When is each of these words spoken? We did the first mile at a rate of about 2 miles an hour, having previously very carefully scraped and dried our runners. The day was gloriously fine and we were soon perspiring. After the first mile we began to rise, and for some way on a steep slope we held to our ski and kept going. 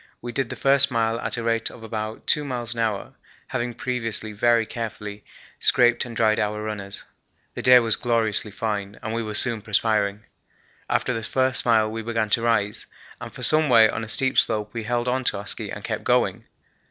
We 0.19 0.31
did 0.31 0.49
the 0.49 0.55
first 0.55 0.89
mile 0.89 1.19
at 1.19 1.37
a 1.37 1.43
rate 1.43 1.69
of 1.69 1.83
about 1.83 2.25
2 2.25 2.43
miles 2.43 2.73
an 2.73 2.79
hour, 2.79 3.13
having 3.49 3.75
previously 3.75 4.31
very 4.33 4.65
carefully 4.65 5.23
scraped 5.59 6.05
and 6.05 6.15
dried 6.17 6.39
our 6.39 6.59
runners. 6.63 7.03
The 7.53 7.61
day 7.61 7.77
was 7.77 7.95
gloriously 7.97 8.49
fine 8.49 8.97
and 9.03 9.13
we 9.13 9.21
were 9.21 9.35
soon 9.35 9.61
perspiring. 9.61 10.23
After 10.89 11.13
the 11.13 11.21
first 11.21 11.67
mile 11.67 11.91
we 11.91 12.01
began 12.01 12.31
to 12.31 12.41
rise, 12.41 12.87
and 13.21 13.31
for 13.31 13.43
some 13.43 13.69
way 13.69 13.87
on 13.89 14.03
a 14.03 14.09
steep 14.09 14.39
slope 14.39 14.71
we 14.73 14.85
held 14.85 15.05
to 15.27 15.37
our 15.37 15.45
ski 15.45 15.69
and 15.69 15.83
kept 15.83 16.03
going. 16.03 16.45